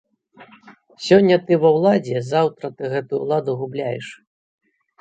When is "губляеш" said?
3.63-4.13